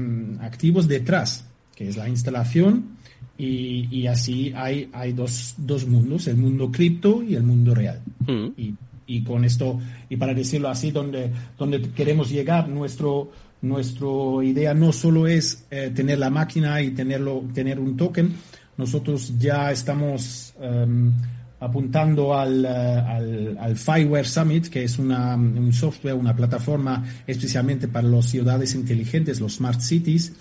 activos 0.41 0.87
detrás, 0.87 1.45
que 1.75 1.89
es 1.89 1.97
la 1.97 2.07
instalación, 2.07 2.96
y, 3.37 3.87
y 3.91 4.07
así 4.07 4.51
hay, 4.55 4.89
hay 4.93 5.13
dos, 5.13 5.55
dos 5.57 5.85
mundos, 5.87 6.27
el 6.27 6.37
mundo 6.37 6.71
cripto 6.71 7.21
y 7.21 7.35
el 7.35 7.43
mundo 7.43 7.75
real. 7.75 8.01
Mm. 8.25 8.47
Y, 8.57 8.73
y 9.07 9.23
con 9.23 9.45
esto, 9.45 9.79
y 10.09 10.17
para 10.17 10.33
decirlo 10.33 10.69
así, 10.69 10.91
donde, 10.91 11.31
donde 11.57 11.81
queremos 11.91 12.29
llegar, 12.29 12.67
nuestro, 12.67 13.31
nuestro 13.61 14.43
idea 14.43 14.73
no 14.73 14.91
solo 14.91 15.27
es 15.27 15.65
eh, 15.71 15.91
tener 15.95 16.19
la 16.19 16.29
máquina 16.29 16.81
y 16.81 16.91
tenerlo, 16.91 17.43
tener 17.53 17.79
un 17.79 17.95
token, 17.95 18.33
nosotros 18.75 19.33
ya 19.39 19.71
estamos 19.71 20.53
em, 20.61 21.13
apuntando 21.59 22.35
al, 22.35 22.65
eh, 22.65 22.67
al, 22.67 23.57
al 23.59 23.75
Fireware 23.75 24.25
Summit, 24.27 24.67
que 24.67 24.83
es 24.83 24.99
una, 24.99 25.35
un 25.35 25.73
software, 25.73 26.13
una 26.13 26.35
plataforma 26.35 27.03
especialmente 27.25 27.87
para 27.87 28.07
las 28.07 28.25
ciudades 28.25 28.75
inteligentes, 28.75 29.39
los 29.39 29.55
smart 29.55 29.81
cities. 29.81 30.33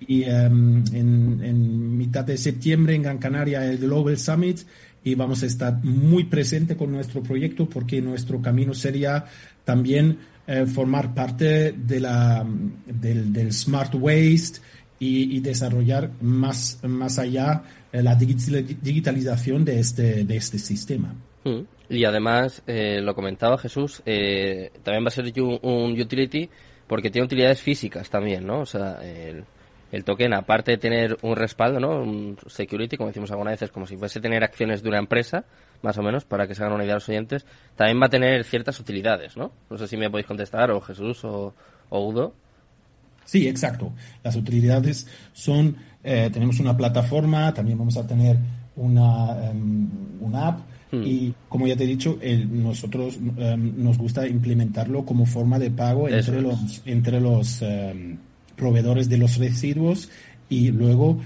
Y 0.00 0.24
en, 0.24 0.84
en 0.92 1.96
mitad 1.96 2.24
de 2.24 2.36
septiembre 2.36 2.94
en 2.94 3.02
Gran 3.02 3.18
Canaria 3.18 3.64
el 3.64 3.78
Global 3.78 4.18
Summit 4.18 4.60
y 5.04 5.14
vamos 5.14 5.44
a 5.44 5.46
estar 5.46 5.84
muy 5.84 6.24
presente 6.24 6.76
con 6.76 6.90
nuestro 6.90 7.22
proyecto 7.22 7.68
porque 7.68 8.02
nuestro 8.02 8.42
camino 8.42 8.74
sería 8.74 9.24
también 9.64 10.18
eh, 10.48 10.66
formar 10.66 11.14
parte 11.14 11.72
de 11.72 12.00
la, 12.00 12.44
del, 12.86 13.32
del 13.32 13.52
Smart 13.52 13.94
Waste 13.94 14.60
y, 14.98 15.40
desarrollar 15.40 16.10
más, 16.20 16.78
más 16.82 17.18
allá 17.18 17.62
eh, 17.92 18.02
la 18.02 18.14
digitalización 18.14 19.64
de 19.64 19.80
este, 19.80 20.24
de 20.24 20.36
este 20.36 20.58
sistema. 20.58 21.14
Mm. 21.44 21.60
Y 21.88 22.04
además, 22.04 22.62
eh, 22.66 23.00
lo 23.00 23.14
comentaba 23.14 23.58
Jesús, 23.58 24.02
eh, 24.06 24.70
también 24.82 25.04
va 25.04 25.08
a 25.08 25.10
ser 25.10 25.32
un 25.40 26.00
utility 26.00 26.48
porque 26.86 27.10
tiene 27.10 27.26
utilidades 27.26 27.60
físicas 27.60 28.10
también, 28.10 28.46
¿no? 28.46 28.60
O 28.60 28.66
sea, 28.66 28.98
el, 29.02 29.44
el 29.92 30.04
token, 30.04 30.34
aparte 30.34 30.72
de 30.72 30.78
tener 30.78 31.16
un 31.22 31.36
respaldo, 31.36 31.78
¿no? 31.78 32.00
Un 32.00 32.36
security, 32.46 32.96
como 32.96 33.08
decimos 33.08 33.30
algunas 33.30 33.52
veces, 33.52 33.70
como 33.70 33.86
si 33.86 33.96
fuese 33.96 34.20
tener 34.20 34.42
acciones 34.42 34.82
de 34.82 34.88
una 34.88 34.98
empresa, 34.98 35.44
más 35.82 35.96
o 35.98 36.02
menos, 36.02 36.24
para 36.24 36.46
que 36.46 36.54
se 36.54 36.62
hagan 36.62 36.74
una 36.74 36.84
idea 36.84 36.94
los 36.94 37.08
oyentes, 37.08 37.46
también 37.76 38.00
va 38.00 38.06
a 38.06 38.10
tener 38.10 38.44
ciertas 38.44 38.78
utilidades, 38.80 39.36
¿no? 39.36 39.52
No 39.70 39.78
sé 39.78 39.86
si 39.86 39.96
me 39.96 40.10
podéis 40.10 40.26
contestar, 40.26 40.70
o 40.70 40.80
Jesús 40.80 41.24
o, 41.24 41.54
o 41.88 42.00
Udo. 42.06 42.34
Sí, 43.26 43.46
exacto. 43.46 43.92
Las 44.24 44.36
utilidades 44.36 45.06
son, 45.32 45.76
eh, 46.02 46.30
tenemos 46.32 46.58
una 46.60 46.76
plataforma, 46.76 47.52
también 47.52 47.76
vamos 47.76 47.96
a 47.98 48.06
tener 48.06 48.38
una, 48.76 49.50
em, 49.50 49.88
una 50.20 50.48
app 50.48 50.60
hmm. 50.92 51.02
y 51.02 51.34
como 51.48 51.66
ya 51.66 51.76
te 51.76 51.84
he 51.84 51.86
dicho, 51.86 52.18
nosotros 52.50 53.18
em, 53.36 53.82
nos 53.82 53.98
gusta 53.98 54.26
implementarlo 54.26 55.04
como 55.04 55.26
forma 55.26 55.58
de 55.58 55.70
pago 55.70 56.08
entre 56.08 56.40
los, 56.40 56.82
entre 56.86 57.20
los 57.20 57.60
em, 57.62 58.16
proveedores 58.54 59.08
de 59.08 59.18
los 59.18 59.36
residuos 59.36 60.08
y 60.48 60.70
luego 60.70 61.18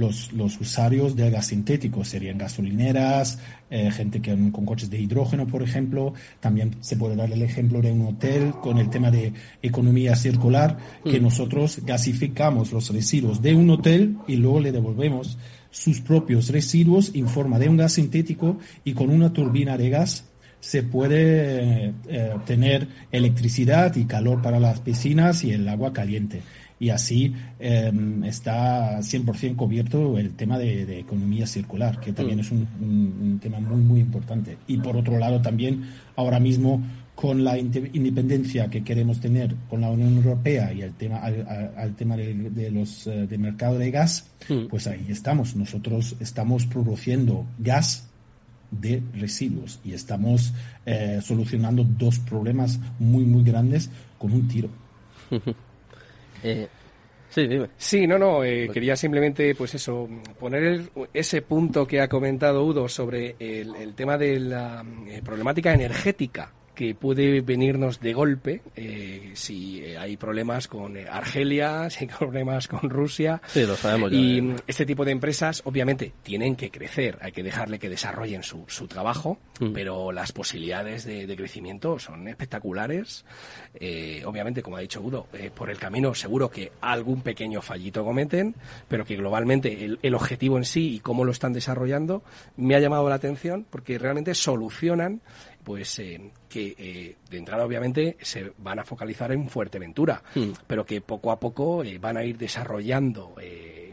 los, 0.00 0.32
los, 0.32 0.60
usuarios 0.60 1.14
del 1.14 1.30
gas 1.30 1.46
sintético 1.46 2.04
serían 2.04 2.38
gasolineras, 2.38 3.38
eh, 3.70 3.90
gente 3.90 4.20
que 4.20 4.32
con 4.50 4.66
coches 4.66 4.90
de 4.90 4.98
hidrógeno, 4.98 5.46
por 5.46 5.62
ejemplo. 5.62 6.14
También 6.40 6.76
se 6.80 6.96
puede 6.96 7.14
dar 7.14 7.30
el 7.30 7.42
ejemplo 7.42 7.80
de 7.80 7.92
un 7.92 8.06
hotel 8.06 8.52
con 8.62 8.78
el 8.78 8.90
tema 8.90 9.10
de 9.10 9.32
economía 9.62 10.16
circular, 10.16 10.78
que 11.04 11.20
mm. 11.20 11.22
nosotros 11.22 11.80
gasificamos 11.84 12.72
los 12.72 12.90
residuos 12.90 13.40
de 13.42 13.54
un 13.54 13.70
hotel 13.70 14.16
y 14.26 14.36
luego 14.36 14.60
le 14.60 14.72
devolvemos 14.72 15.38
sus 15.70 16.00
propios 16.00 16.48
residuos 16.48 17.12
en 17.14 17.28
forma 17.28 17.58
de 17.58 17.68
un 17.68 17.76
gas 17.76 17.92
sintético 17.92 18.58
y 18.84 18.92
con 18.94 19.10
una 19.10 19.32
turbina 19.32 19.76
de 19.76 19.90
gas 19.90 20.24
se 20.60 20.82
puede 20.82 21.94
eh, 22.08 22.34
tener 22.44 22.86
electricidad 23.10 23.94
y 23.96 24.04
calor 24.04 24.42
para 24.42 24.60
las 24.60 24.80
piscinas 24.80 25.42
y 25.44 25.52
el 25.52 25.68
agua 25.68 25.92
caliente. 25.92 26.42
Y 26.80 26.88
así 26.88 27.34
em, 27.58 28.24
está 28.24 29.00
100% 29.00 29.54
cubierto 29.54 30.18
el 30.18 30.32
tema 30.32 30.58
de, 30.58 30.98
economía 30.98 31.46
circular, 31.46 32.00
que 32.00 32.14
también 32.14 32.38
mm. 32.38 32.40
es 32.40 32.50
un, 32.50 33.38
tema 33.40 33.60
muy, 33.60 33.82
muy 33.82 34.00
importante. 34.00 34.56
Y 34.66 34.78
por 34.78 34.96
otro 34.96 35.18
lado, 35.18 35.42
también 35.42 35.84
ahora 36.16 36.40
mismo 36.40 36.82
con 37.14 37.44
la 37.44 37.58
independencia 37.58 38.70
que 38.70 38.82
queremos 38.82 39.20
tener 39.20 39.54
con 39.68 39.82
la 39.82 39.90
Unión 39.90 40.16
Europea 40.16 40.72
y 40.72 40.80
el 40.80 40.94
tema 40.94 41.18
al, 41.18 41.94
tema 41.94 42.16
de, 42.16 42.70
los 42.70 43.06
eh, 43.06 43.26
de 43.26 43.36
mercado 43.36 43.76
de 43.76 43.90
gas, 43.90 44.30
mm. 44.48 44.68
pues 44.70 44.86
ahí 44.86 45.04
estamos. 45.10 45.54
Nosotros 45.54 46.16
estamos 46.18 46.64
produciendo 46.64 47.44
gas 47.58 48.08
de 48.70 49.02
residuos 49.12 49.80
y 49.84 49.92
estamos 49.92 50.54
eh, 50.86 51.20
solucionando 51.22 51.84
dos 51.84 52.18
problemas 52.20 52.80
muy 52.98 53.24
muy 53.24 53.44
grandes 53.44 53.90
con 54.16 54.32
un 54.32 54.48
tiro. 54.48 54.70
eh, 56.42 56.68
sí, 57.28 57.48
sí, 57.76 58.06
no, 58.06 58.18
no, 58.18 58.44
eh, 58.44 58.68
quería 58.72 58.96
simplemente, 58.96 59.54
pues 59.54 59.74
eso, 59.74 60.08
poner 60.38 60.90
ese 61.12 61.42
punto 61.42 61.86
que 61.86 62.00
ha 62.00 62.08
comentado 62.08 62.64
Udo 62.64 62.88
sobre 62.88 63.36
el, 63.38 63.74
el 63.76 63.94
tema 63.94 64.18
de 64.18 64.40
la 64.40 64.84
eh, 65.08 65.20
problemática 65.24 65.72
energética 65.72 66.52
que 66.74 66.94
puede 66.94 67.40
venirnos 67.40 68.00
de 68.00 68.12
golpe 68.12 68.62
eh, 68.76 69.32
si 69.34 69.84
eh, 69.84 69.98
hay 69.98 70.16
problemas 70.16 70.68
con 70.68 70.96
eh, 70.96 71.06
Argelia, 71.10 71.90
si 71.90 72.04
hay 72.04 72.10
problemas 72.10 72.68
con 72.68 72.88
Rusia. 72.88 73.40
Sí, 73.46 73.64
lo 73.66 73.76
sabemos. 73.76 74.12
y 74.12 74.54
este 74.66 74.86
tipo 74.86 75.04
de 75.04 75.12
empresas, 75.12 75.62
obviamente, 75.64 76.12
tienen 76.22 76.56
que 76.56 76.70
crecer, 76.70 77.18
hay 77.20 77.32
que 77.32 77.42
dejarle 77.42 77.78
que 77.78 77.88
desarrollen 77.88 78.42
su, 78.42 78.64
su 78.68 78.86
trabajo, 78.86 79.38
mm. 79.60 79.72
pero 79.72 80.12
las 80.12 80.32
posibilidades 80.32 81.04
de, 81.04 81.30
crecimiento 81.40 81.98
son 81.98 82.28
espectaculares. 82.28 83.24
obviamente, 84.26 84.62
como 84.62 84.76
ha 84.76 84.80
dicho 84.80 85.00
Udo, 85.00 85.26
por 85.54 85.70
el 85.70 85.78
camino 85.78 86.14
seguro 86.14 86.50
que 86.50 86.72
algún 86.80 87.22
pequeño 87.22 87.62
fallito 87.62 88.04
cometen, 88.04 88.54
pero 88.88 89.04
que 89.04 89.16
globalmente 89.16 89.84
el, 89.84 89.98
el 90.02 90.14
objetivo 90.14 90.58
en 90.58 90.64
sí 90.64 90.96
y 90.96 91.00
cómo 91.00 91.24
lo 91.24 91.32
están 91.32 91.52
desarrollando 91.52 92.22
me 92.56 92.74
ha 92.74 92.80
llamado 92.80 93.08
la 93.08 93.14
atención 93.14 93.66
porque 93.70 93.98
realmente 93.98 94.34
solucionan 94.34 95.22
pues 95.62 95.98
eh, 95.98 96.30
que 96.48 96.74
eh, 96.78 97.16
de 97.28 97.38
entrada 97.38 97.64
obviamente 97.64 98.16
se 98.20 98.52
van 98.58 98.78
a 98.78 98.84
focalizar 98.84 99.32
en 99.32 99.48
Fuerteventura, 99.48 100.22
hmm. 100.34 100.50
pero 100.66 100.84
que 100.84 101.00
poco 101.00 101.30
a 101.30 101.38
poco 101.38 101.84
eh, 101.84 101.98
van 101.98 102.16
a 102.16 102.24
ir 102.24 102.38
desarrollando 102.38 103.34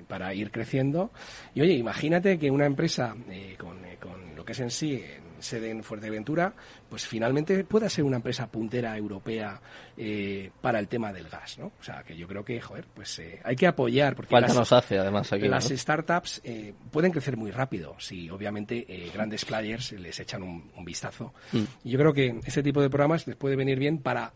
para 0.07 0.33
ir 0.33 0.51
creciendo. 0.51 1.12
Y 1.53 1.62
oye, 1.62 1.74
imagínate 1.74 2.39
que 2.39 2.50
una 2.50 2.65
empresa 2.65 3.15
con, 3.57 3.77
con, 4.00 4.36
lo 4.36 4.45
que 4.45 4.53
es 4.53 4.59
en 4.62 4.71
sí 4.71 5.03
sede 5.39 5.70
en 5.70 5.84
Fuerteventura, 5.84 6.53
pues 6.89 7.06
finalmente 7.06 7.63
pueda 7.63 7.89
ser 7.89 8.03
una 8.03 8.17
empresa 8.17 8.48
puntera 8.48 8.98
europea 8.98 9.62
eh, 9.96 10.51
para 10.62 10.79
el 10.79 10.88
tema 10.88 11.12
del 11.13 11.27
gas, 11.29 11.58
¿no? 11.58 11.67
O 11.79 11.84
sea, 11.84 12.03
que 12.03 12.15
yo 12.15 12.27
creo 12.27 12.44
que, 12.44 12.62
joder, 12.62 12.86
pues 12.94 13.20
eh, 13.20 13.39
hay 13.44 13.56
que 13.56 13.67
apoyar. 13.67 14.15
Porque 14.15 14.32
Falta 14.32 14.53
nos 14.53 14.72
hace, 14.72 14.98
además, 14.98 15.32
aquí. 15.34 15.48
Las 15.48 15.65
startups 15.65 16.41
eh, 16.44 16.74
pueden 16.91 17.12
crecer 17.12 17.38
muy 17.38 17.51
rápido 17.51 17.96
si, 18.00 18.29
obviamente, 18.29 18.86
grandes 19.13 19.46
players 19.46 19.91
les 19.94 20.20
echan 20.20 20.44
un, 20.44 20.86
vistazo. 20.86 21.34
Mm. 21.51 21.63
Y 21.84 21.89
yo 21.91 22.00
creo 22.00 22.13
que 22.13 22.39
ese 22.46 22.63
tipo 22.63 22.82
de 22.82 22.89
programas 22.89 23.27
les 23.27 23.36
puede 23.36 23.56
venir 23.56 23.77
bien 23.77 23.98
para 24.00 24.32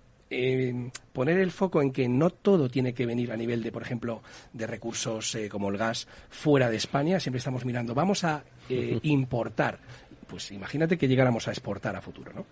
poner 1.12 1.40
el 1.40 1.52
foco 1.52 1.82
en 1.82 1.92
que 1.92 2.08
no 2.08 2.30
todo 2.30 2.70
tiene 2.70 2.94
que 2.94 3.06
venir 3.06 3.34
a 3.34 3.38
nivel 3.38 3.62
de, 3.62 3.70
por 3.70 3.82
ejemplo, 3.82 4.24
de 4.54 4.66
recursos 4.66 5.38
como 5.50 5.70
el 5.70 5.78
gas 5.78 6.08
fuera 6.30 6.70
de 6.70 6.78
España. 6.78 7.20
Siempre 7.20 7.40
estamos 7.40 7.66
mirando, 7.66 7.94
vamos 7.94 8.24
a 8.24 8.46
importar 9.04 9.80
pues 10.32 10.50
imagínate 10.52 10.98
que 10.98 11.10
llegáramos 11.10 11.50
a 11.50 11.52
exportar 11.52 11.94
a 11.98 12.02
futuro, 12.02 12.32
¿no? 12.34 12.46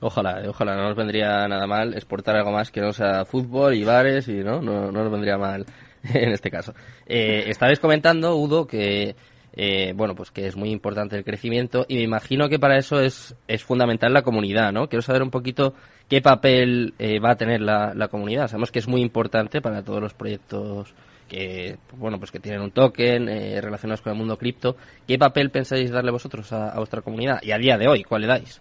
Ojalá, 0.00 0.42
ojalá, 0.48 0.74
no 0.74 0.84
nos 0.84 0.96
vendría 0.96 1.46
nada 1.46 1.66
mal 1.66 1.92
exportar 1.94 2.34
algo 2.34 2.50
más 2.50 2.70
que 2.70 2.80
no 2.80 2.92
sea 2.92 3.26
fútbol 3.26 3.74
y 3.74 3.84
bares 3.84 4.26
y 4.28 4.42
no, 4.42 4.62
no, 4.62 4.90
nos 4.90 5.12
vendría 5.12 5.36
mal 5.36 5.66
en 6.02 6.32
este 6.32 6.50
caso. 6.50 6.72
Eh, 7.06 7.44
estabais 7.48 7.78
comentando, 7.78 8.34
Udo, 8.34 8.66
que 8.66 9.14
eh, 9.52 9.92
bueno, 9.94 10.14
pues 10.14 10.30
que 10.30 10.46
es 10.46 10.56
muy 10.56 10.70
importante 10.70 11.16
el 11.16 11.24
crecimiento 11.24 11.84
y 11.86 11.96
me 11.96 12.02
imagino 12.02 12.48
que 12.48 12.58
para 12.58 12.78
eso 12.78 12.98
es, 12.98 13.36
es 13.46 13.62
fundamental 13.62 14.14
la 14.14 14.22
comunidad, 14.22 14.72
¿no? 14.72 14.88
Quiero 14.88 15.02
saber 15.02 15.22
un 15.22 15.30
poquito 15.30 15.74
qué 16.08 16.22
papel 16.22 16.94
eh, 16.98 17.20
va 17.20 17.32
a 17.32 17.36
tener 17.36 17.60
la, 17.60 17.92
la 17.94 18.08
comunidad. 18.08 18.48
Sabemos 18.48 18.72
que 18.72 18.78
es 18.78 18.88
muy 18.88 19.02
importante 19.02 19.60
para 19.60 19.84
todos 19.84 20.00
los 20.00 20.14
proyectos 20.14 20.94
que 21.32 21.78
bueno 21.96 22.18
pues 22.18 22.30
que 22.30 22.40
tienen 22.40 22.60
un 22.60 22.72
token 22.72 23.26
eh, 23.26 23.58
relacionados 23.62 24.02
con 24.02 24.12
el 24.12 24.18
mundo 24.18 24.36
cripto. 24.36 24.76
Qué 25.08 25.18
papel 25.18 25.50
pensáis 25.50 25.90
darle 25.90 26.10
vosotros 26.10 26.52
a, 26.52 26.76
vuestra 26.76 27.00
comunidad 27.00 27.40
y 27.42 27.52
a 27.52 27.58
día 27.58 27.78
de 27.78 27.88
hoy 27.88 28.04
cuál 28.04 28.22
le 28.22 28.26
dais 28.28 28.60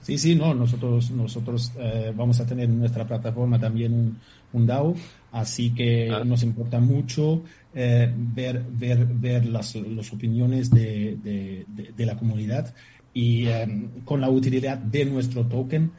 sí 0.00 0.16
sí 0.16 0.34
no 0.34 0.54
nosotros 0.54 1.10
nosotros 1.10 1.72
eh, 1.78 2.12
vamos 2.16 2.40
a 2.40 2.46
tener 2.46 2.64
en 2.64 2.78
nuestra 2.78 3.04
plataforma 3.04 3.60
también 3.60 3.92
un, 3.92 4.18
un 4.54 4.66
DAO 4.66 4.94
así 5.32 5.74
que 5.74 6.10
ah. 6.10 6.24
nos 6.24 6.42
importa 6.42 6.80
mucho 6.80 7.42
eh, 7.74 8.10
ver 8.16 8.62
ver 8.70 9.04
ver 9.04 9.44
las, 9.44 9.74
las 9.74 10.10
opiniones 10.10 10.70
de, 10.70 11.18
de, 11.22 11.66
de, 11.94 12.06
la 12.06 12.16
comunidad 12.16 12.74
y 13.12 13.48
con 14.04 14.20
la 14.20 14.30
utilidad 14.30 14.78
de 14.78 15.04
nuestro 15.04 15.44
token 15.44 15.90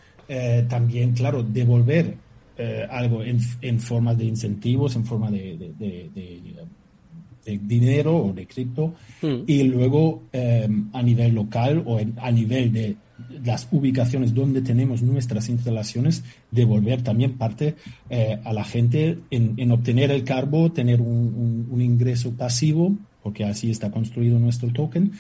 también 0.68 1.14
claro 1.14 1.44
devolver 1.44 2.16
eh, 2.62 2.86
algo 2.92 3.24
en, 3.24 3.40
en, 3.62 3.80
forma 3.80 4.14
de 4.14 4.26
incentivos, 4.26 4.94
en 4.98 5.06
forma 5.06 5.32
de, 5.32 5.72
de, 5.80 7.60
dinero 7.64 8.18
o 8.18 8.34
de 8.34 8.46
cripto, 8.46 8.94
hmm. 9.22 9.44
y 9.48 9.64
luego 9.64 10.24
em, 10.34 10.90
a 10.92 11.02
nivel 11.02 11.34
local 11.34 11.82
o 11.86 11.98
a 12.18 12.32
nivel 12.32 12.72
de 12.74 12.98
las 13.46 13.70
ubicaciones 13.72 14.34
donde 14.34 14.62
tenemos 14.62 15.02
nuestras 15.02 15.48
instalaciones, 15.48 16.22
devolver 16.52 17.02
también 17.02 17.38
parte 17.38 17.76
eh, 18.10 18.38
a 18.44 18.52
la 18.52 18.66
gente 18.66 19.20
en, 19.32 19.54
en, 19.56 19.72
obtener 19.72 20.12
el 20.12 20.26
carbo, 20.26 20.72
tener 20.74 21.00
un, 21.00 21.66
un, 21.72 21.82
ingreso 21.82 22.34
pasivo, 22.34 22.94
porque 23.24 23.46
así 23.46 23.72
está 23.72 23.90
construido 23.90 24.38
nuestro 24.38 24.72
token, 24.74 25.14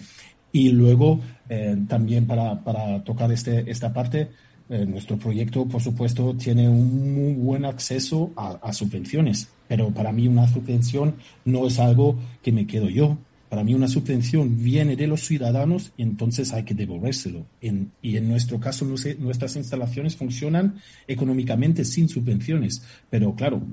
y 0.51 0.69
luego 0.69 1.21
eh, 1.47 1.77
también 1.87 2.25
para, 2.25 2.63
para 2.63 3.03
tocar 3.03 3.31
este, 3.31 3.69
esta 3.71 3.93
parte, 3.93 4.29
eh, 4.69 4.85
nuestro 4.85 5.17
proyecto, 5.17 5.65
por 5.65 5.81
supuesto, 5.81 6.35
tiene 6.35 6.69
un 6.69 7.15
muy 7.15 7.33
buen 7.33 7.65
acceso 7.65 8.31
a, 8.35 8.71
subvenciones, 8.71 9.49
pero 9.67 9.89
para 9.89 10.11
mí 10.11 10.27
una 10.27 10.47
subvención 10.47 11.15
no 11.43 11.65
es 11.65 11.79
algo 11.79 12.19
que 12.43 12.51
me 12.51 12.67
quedo 12.67 12.87
yo. 12.87 13.17
Para 13.49 13.63
mí 13.63 13.73
una 13.73 13.87
subvención 13.87 14.63
viene 14.63 14.95
de 14.95 15.07
los 15.07 15.21
ciudadanos 15.21 15.91
y 15.97 16.03
entonces 16.03 16.53
hay 16.53 16.65
que 16.65 16.75
devolvérselo. 16.75 17.47
y 17.59 18.17
en 18.17 18.29
nuestro 18.29 18.59
caso, 18.59 18.85
nuestras 18.85 19.55
instalaciones 19.55 20.15
funcionan 20.15 20.75
económicamente 21.07 21.83
sin 21.83 22.07
subvenciones, 22.07 22.83
pero 23.09 23.33
claro, 23.33 23.63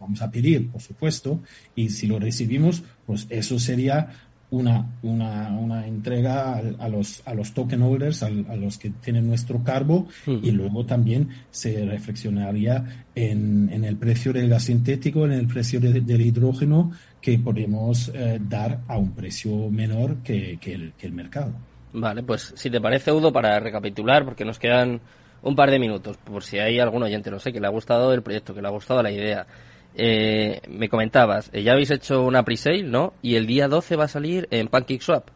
vamos 0.00 0.22
a 0.22 0.30
pedir, 0.30 0.70
por 0.70 0.80
supuesto, 0.80 1.40
y 1.76 1.90
si 1.90 2.08
lo 2.08 2.18
recibimos, 2.18 2.82
pues 3.06 3.26
eso 3.30 3.60
sería 3.60 4.08
una, 4.50 4.84
una, 5.02 5.56
una 5.56 5.86
entrega 5.86 6.60
a, 6.78 6.88
los, 6.88 7.22
a 7.24 7.34
los 7.34 7.52
token 7.52 7.82
holders, 7.82 8.22
a, 8.22 8.30
los 8.30 8.78
que 8.78 8.90
tienen 8.90 9.28
nuestro 9.28 9.62
cargo, 9.62 10.08
y 10.26 10.50
luego 10.50 10.84
también 10.84 11.28
se 11.50 11.84
reflexionaría 11.84 13.04
en, 13.14 13.70
en, 13.72 13.84
el 13.84 13.96
precio 13.96 14.32
del 14.32 14.48
gas 14.48 14.64
sintético, 14.64 15.24
en 15.24 15.32
el 15.32 15.46
precio 15.46 15.80
del 15.80 16.20
hidrógeno, 16.20 16.90
que 17.20 17.38
podemos 17.38 18.10
eh, 18.14 18.40
dar 18.40 18.80
a 18.88 18.96
un 18.96 19.12
precio 19.12 19.70
menor 19.70 20.16
que, 20.24 20.58
que, 20.60 20.74
el, 20.74 20.92
que 20.94 21.06
el 21.06 21.12
mercado. 21.12 21.52
Vale, 21.92 22.22
pues 22.22 22.52
si 22.56 22.70
te 22.70 22.80
parece, 22.80 23.12
Udo, 23.12 23.32
para 23.32 23.58
recapitular, 23.60 24.24
porque 24.24 24.44
nos 24.44 24.58
quedan 24.58 25.00
un 25.42 25.56
par 25.56 25.70
de 25.70 25.78
minutos, 25.78 26.16
por 26.18 26.42
si 26.42 26.58
hay 26.58 26.78
algún 26.78 27.02
oyente, 27.02 27.30
no 27.30 27.38
sé, 27.38 27.52
que 27.52 27.60
le 27.60 27.66
ha 27.66 27.70
gustado 27.70 28.12
el 28.12 28.22
proyecto, 28.22 28.54
que 28.54 28.62
le 28.62 28.68
ha 28.68 28.72
gustado 28.72 29.02
la 29.02 29.10
idea. 29.10 29.46
Eh, 29.94 30.60
me 30.68 30.88
comentabas, 30.88 31.50
eh, 31.52 31.62
ya 31.62 31.72
habéis 31.72 31.90
hecho 31.90 32.22
una 32.24 32.44
pre-sale, 32.44 32.84
¿no? 32.84 33.12
Y 33.22 33.34
el 33.34 33.46
día 33.46 33.68
12 33.68 33.96
va 33.96 34.04
a 34.04 34.08
salir 34.08 34.48
en 34.50 34.68
PancakeSwap. 34.68 35.28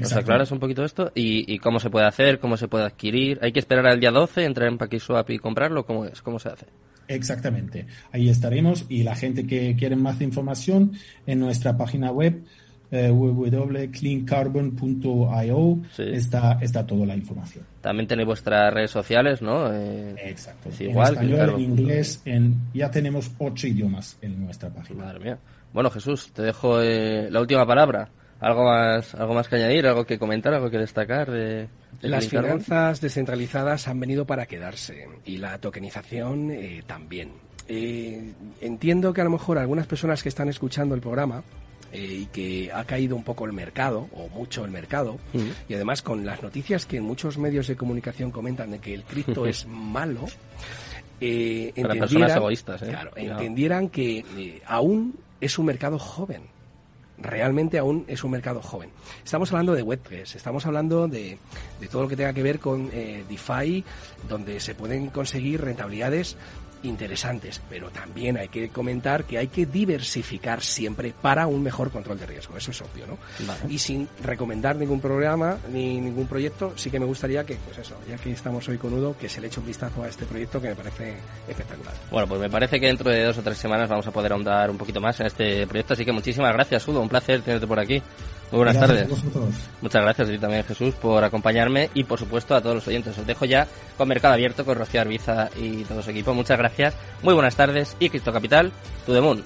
¿Nos 0.00 0.12
aclaras 0.14 0.50
un 0.50 0.58
poquito 0.58 0.84
esto? 0.84 1.12
¿Y, 1.14 1.52
¿Y, 1.52 1.58
cómo 1.58 1.78
se 1.78 1.90
puede 1.90 2.06
hacer? 2.06 2.38
¿Cómo 2.38 2.56
se 2.56 2.66
puede 2.66 2.86
adquirir? 2.86 3.38
¿Hay 3.42 3.52
que 3.52 3.58
esperar 3.58 3.86
al 3.86 4.00
día 4.00 4.10
12, 4.10 4.44
entrar 4.44 4.68
en 4.68 4.78
PancakeSwap 4.78 5.28
y 5.30 5.38
comprarlo? 5.38 5.84
¿Cómo 5.84 6.06
es? 6.06 6.22
¿Cómo 6.22 6.38
se 6.38 6.48
hace? 6.48 6.66
Exactamente. 7.08 7.86
Ahí 8.10 8.28
estaremos 8.28 8.86
y 8.88 9.02
la 9.02 9.14
gente 9.14 9.46
que 9.46 9.76
quiere 9.76 9.96
más 9.96 10.20
información 10.20 10.92
en 11.26 11.40
nuestra 11.40 11.76
página 11.76 12.10
web 12.10 12.42
eh, 12.92 13.10
www.cleancarbon.io 13.10 15.82
está, 15.96 16.58
está 16.60 16.86
toda 16.86 17.06
la 17.06 17.16
información. 17.16 17.64
También 17.80 18.06
tenéis 18.06 18.26
vuestras 18.26 18.70
redes 18.72 18.90
sociales, 18.90 19.40
¿no? 19.40 19.72
Eh, 19.72 20.14
Exacto. 20.26 20.68
igual, 20.78 21.16
en 21.16 21.22
español, 21.22 21.54
en 21.54 21.60
inglés, 21.60 22.20
en, 22.26 22.56
ya 22.74 22.90
tenemos 22.90 23.30
ocho 23.38 23.66
idiomas 23.66 24.18
en 24.20 24.44
nuestra 24.44 24.68
página. 24.68 25.06
Madre 25.06 25.20
mía. 25.20 25.38
Bueno, 25.72 25.88
Jesús, 25.88 26.32
te 26.34 26.42
dejo 26.42 26.82
eh, 26.82 27.30
la 27.30 27.40
última 27.40 27.66
palabra. 27.66 28.10
¿Algo 28.40 28.64
más, 28.64 29.14
¿Algo 29.14 29.32
más 29.32 29.48
que 29.48 29.56
añadir? 29.56 29.86
¿Algo 29.86 30.04
que 30.04 30.18
comentar? 30.18 30.52
¿Algo 30.52 30.68
que 30.68 30.76
destacar? 30.76 31.30
De, 31.30 31.68
Las 32.02 32.28
finanzas 32.28 33.00
descentralizadas 33.00 33.88
han 33.88 34.00
venido 34.00 34.26
para 34.26 34.44
quedarse 34.44 35.08
y 35.24 35.38
la 35.38 35.56
tokenización 35.58 36.50
eh, 36.50 36.82
también. 36.86 37.30
entiendo 37.68 39.14
que 39.14 39.22
a 39.22 39.24
lo 39.24 39.30
mejor 39.30 39.56
algunas 39.56 39.86
personas 39.86 40.22
que 40.22 40.28
están 40.28 40.50
escuchando 40.50 40.94
el 40.94 41.00
programa 41.00 41.42
eh, 41.92 42.20
y 42.22 42.26
que 42.26 42.70
ha 42.72 42.84
caído 42.84 43.16
un 43.16 43.22
poco 43.22 43.44
el 43.44 43.52
mercado, 43.52 44.08
o 44.12 44.28
mucho 44.28 44.64
el 44.64 44.70
mercado, 44.70 45.18
y 45.68 45.74
además 45.74 46.02
con 46.02 46.24
las 46.24 46.42
noticias 46.42 46.86
que 46.86 47.00
muchos 47.00 47.38
medios 47.38 47.66
de 47.68 47.76
comunicación 47.76 48.30
comentan 48.30 48.70
de 48.70 48.78
que 48.78 48.94
el 48.94 49.04
cripto 49.04 49.46
es 49.46 49.66
malo, 49.66 50.26
eh, 51.20 51.72
entendieran, 51.76 52.36
egoístas, 52.36 52.82
¿eh? 52.82 52.96
entendieran 53.16 53.88
que 53.88 54.24
eh, 54.36 54.62
aún 54.66 55.14
es 55.40 55.58
un 55.58 55.66
mercado 55.66 55.98
joven 55.98 56.42
realmente 57.18 57.78
aún 57.78 58.04
es 58.08 58.24
un 58.24 58.32
mercado 58.32 58.60
joven. 58.60 58.90
Estamos 59.24 59.50
hablando 59.52 59.74
de 59.74 59.84
Web3, 59.84 60.34
estamos 60.34 60.66
hablando 60.66 61.08
de, 61.08 61.38
de 61.80 61.88
todo 61.88 62.02
lo 62.02 62.08
que 62.08 62.16
tenga 62.16 62.32
que 62.32 62.42
ver 62.42 62.58
con 62.58 62.90
eh, 62.92 63.24
DeFi, 63.28 63.84
donde 64.28 64.60
se 64.60 64.74
pueden 64.74 65.08
conseguir 65.08 65.60
rentabilidades 65.60 66.36
interesantes, 66.82 67.60
pero 67.68 67.90
también 67.90 68.36
hay 68.36 68.48
que 68.48 68.68
comentar 68.68 69.24
que 69.24 69.38
hay 69.38 69.48
que 69.48 69.66
diversificar 69.66 70.62
siempre 70.62 71.12
para 71.20 71.46
un 71.46 71.62
mejor 71.62 71.90
control 71.90 72.18
de 72.18 72.26
riesgo, 72.26 72.56
eso 72.56 72.70
es 72.70 72.80
obvio, 72.80 73.06
¿no? 73.06 73.18
Y 73.68 73.78
sin 73.78 74.08
recomendar 74.22 74.76
ningún 74.76 75.00
programa 75.00 75.58
ni 75.70 76.00
ningún 76.00 76.26
proyecto, 76.26 76.72
sí 76.76 76.90
que 76.90 76.98
me 76.98 77.06
gustaría 77.06 77.44
que, 77.44 77.56
pues 77.56 77.78
eso, 77.78 77.96
ya 78.08 78.16
que 78.16 78.32
estamos 78.32 78.68
hoy 78.68 78.78
con 78.78 78.92
Udo, 78.92 79.16
que 79.16 79.28
se 79.28 79.40
le 79.40 79.46
eche 79.46 79.60
un 79.60 79.66
vistazo 79.66 80.02
a 80.02 80.08
este 80.08 80.24
proyecto 80.24 80.60
que 80.60 80.68
me 80.68 80.76
parece 80.76 81.14
espectacular. 81.48 81.94
Bueno, 82.10 82.28
pues 82.28 82.40
me 82.40 82.50
parece 82.50 82.80
que 82.80 82.86
dentro 82.86 83.10
de 83.10 83.24
dos 83.24 83.38
o 83.38 83.42
tres 83.42 83.58
semanas 83.58 83.88
vamos 83.88 84.06
a 84.06 84.10
poder 84.10 84.32
ahondar 84.32 84.70
un 84.70 84.78
poquito 84.78 85.00
más 85.00 85.18
en 85.20 85.26
este 85.26 85.66
proyecto, 85.66 85.94
así 85.94 86.04
que 86.04 86.12
muchísimas 86.12 86.52
gracias, 86.52 86.86
Udo, 86.88 87.00
un 87.00 87.08
placer 87.08 87.42
tenerte 87.42 87.66
por 87.66 87.78
aquí. 87.78 88.02
Muy 88.52 88.58
buenas 88.58 88.78
tardes. 88.78 89.08
Muchas 89.80 90.02
gracias 90.02 90.28
a 90.28 90.30
ti 90.30 90.38
también, 90.38 90.62
Jesús, 90.64 90.94
por 90.94 91.24
acompañarme 91.24 91.88
y, 91.94 92.04
por 92.04 92.18
supuesto, 92.18 92.54
a 92.54 92.60
todos 92.60 92.76
los 92.76 92.86
oyentes. 92.86 93.16
Os 93.16 93.26
dejo 93.26 93.46
ya 93.46 93.66
con 93.96 94.08
Mercado 94.08 94.34
Abierto, 94.34 94.66
con 94.66 94.76
Rocío 94.76 95.00
Arbiza 95.00 95.48
y 95.56 95.84
todo 95.84 96.02
su 96.02 96.10
equipo. 96.10 96.34
Muchas 96.34 96.58
gracias, 96.58 96.94
muy 97.22 97.32
buenas 97.32 97.56
tardes 97.56 97.96
y 97.98 98.10
Cristo 98.10 98.30
Capital, 98.30 98.70
tu 99.06 99.12
Moon. 99.22 99.42